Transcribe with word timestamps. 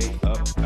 151 0.00 0.44
tonight. 0.44 0.57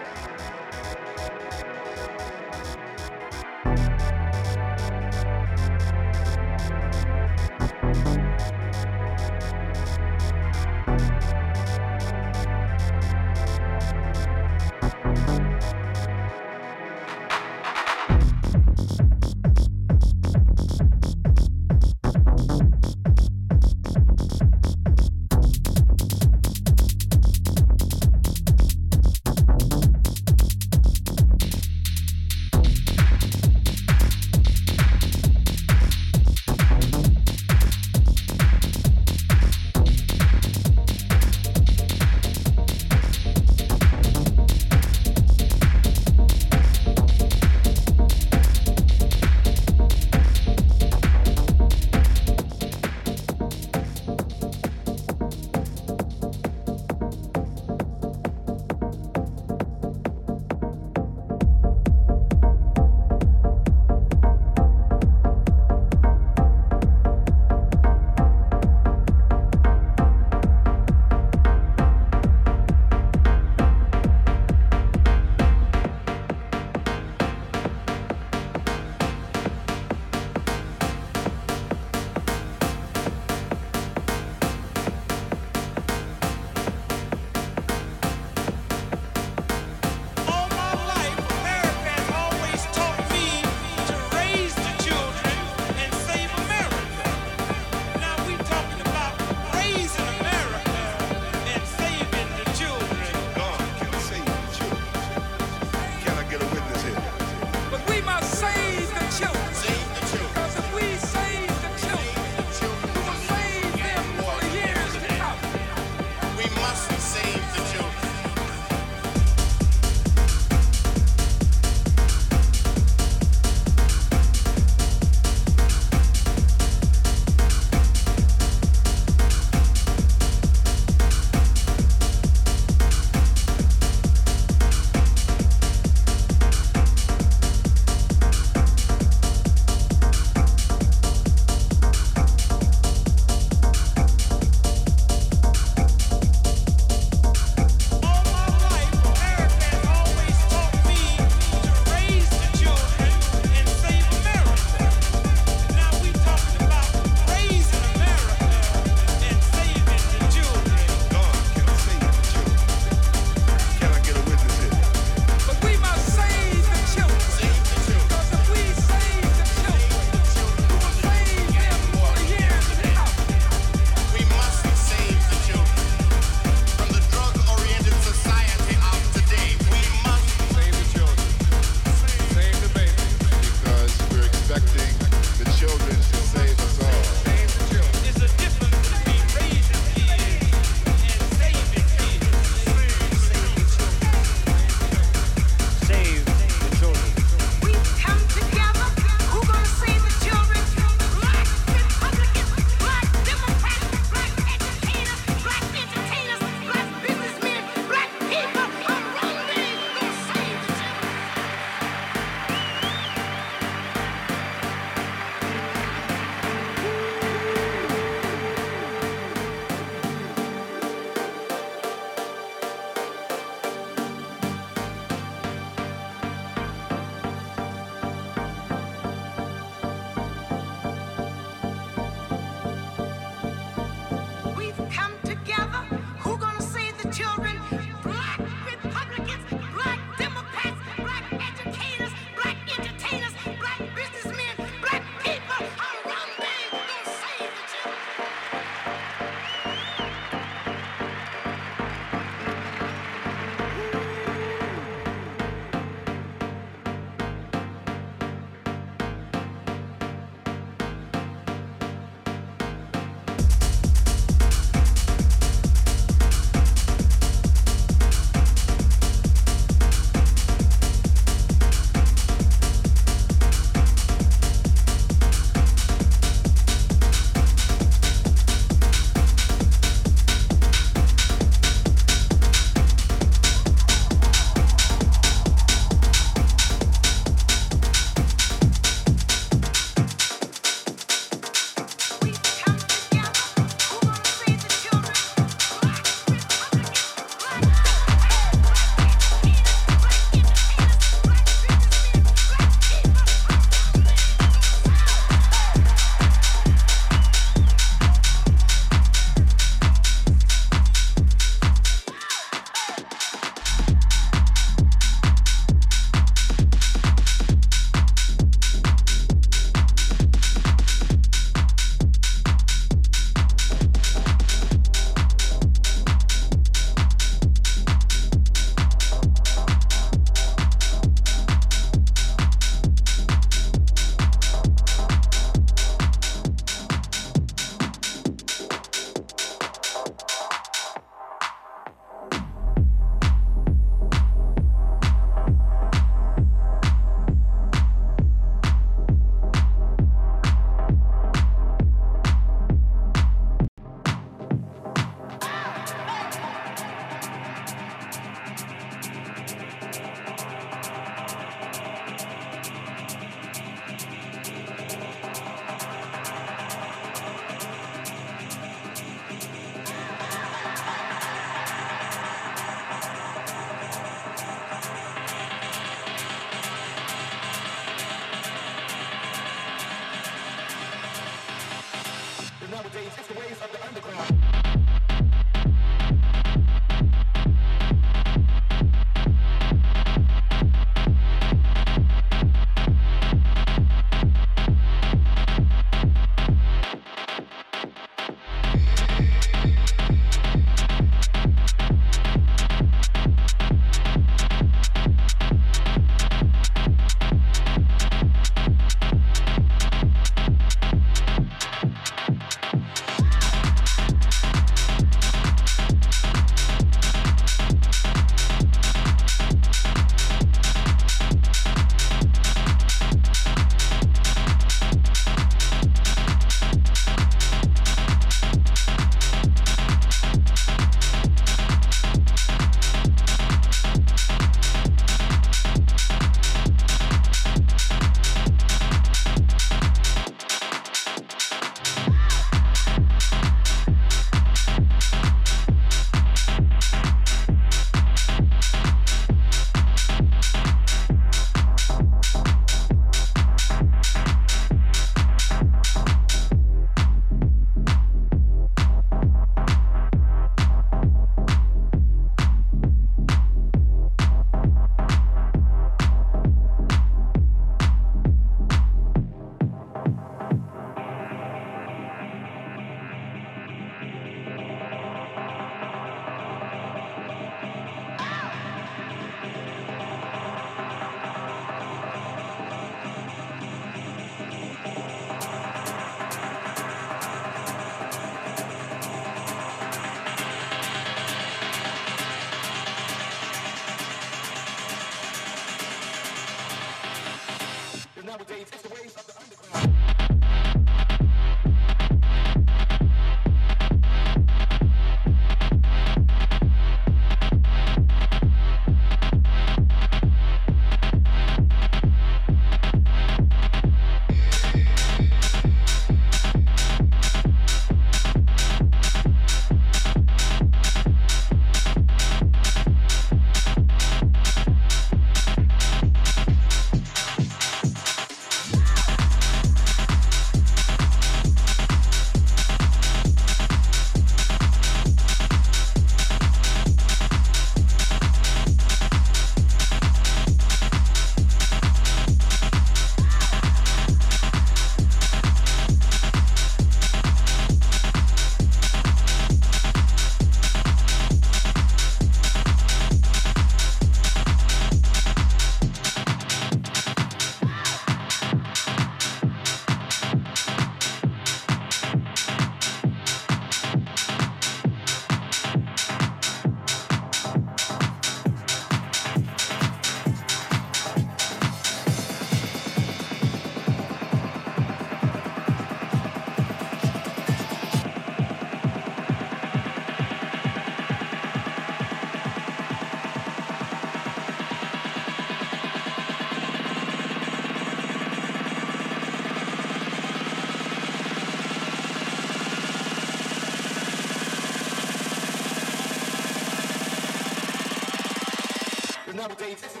Just 599.75 600.00